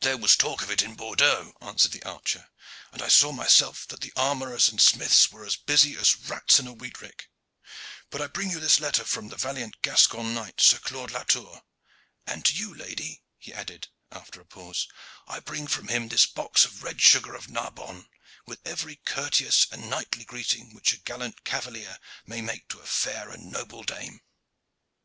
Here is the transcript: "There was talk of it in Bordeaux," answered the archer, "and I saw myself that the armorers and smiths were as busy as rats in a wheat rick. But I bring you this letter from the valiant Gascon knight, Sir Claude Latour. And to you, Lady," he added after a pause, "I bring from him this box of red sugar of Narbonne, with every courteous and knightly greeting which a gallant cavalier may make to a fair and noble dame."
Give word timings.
"There 0.00 0.16
was 0.18 0.34
talk 0.34 0.62
of 0.62 0.70
it 0.72 0.82
in 0.82 0.96
Bordeaux," 0.96 1.54
answered 1.60 1.92
the 1.92 2.02
archer, 2.02 2.50
"and 2.90 3.00
I 3.00 3.06
saw 3.06 3.30
myself 3.30 3.86
that 3.86 4.00
the 4.00 4.12
armorers 4.16 4.68
and 4.68 4.80
smiths 4.80 5.30
were 5.30 5.44
as 5.46 5.54
busy 5.54 5.94
as 5.94 6.16
rats 6.28 6.58
in 6.58 6.66
a 6.66 6.72
wheat 6.72 7.00
rick. 7.00 7.30
But 8.10 8.20
I 8.20 8.26
bring 8.26 8.50
you 8.50 8.58
this 8.58 8.80
letter 8.80 9.04
from 9.04 9.28
the 9.28 9.36
valiant 9.36 9.80
Gascon 9.82 10.34
knight, 10.34 10.60
Sir 10.60 10.80
Claude 10.80 11.12
Latour. 11.12 11.62
And 12.26 12.44
to 12.46 12.54
you, 12.56 12.74
Lady," 12.74 13.22
he 13.38 13.52
added 13.54 13.86
after 14.10 14.40
a 14.40 14.44
pause, 14.44 14.88
"I 15.28 15.38
bring 15.38 15.68
from 15.68 15.86
him 15.86 16.08
this 16.08 16.26
box 16.26 16.64
of 16.64 16.82
red 16.82 17.00
sugar 17.00 17.36
of 17.36 17.48
Narbonne, 17.48 18.08
with 18.44 18.58
every 18.66 18.96
courteous 19.04 19.68
and 19.70 19.88
knightly 19.88 20.24
greeting 20.24 20.74
which 20.74 20.92
a 20.94 20.96
gallant 20.96 21.44
cavalier 21.44 22.00
may 22.26 22.40
make 22.42 22.66
to 22.70 22.80
a 22.80 22.86
fair 22.86 23.30
and 23.30 23.52
noble 23.52 23.84
dame." 23.84 24.20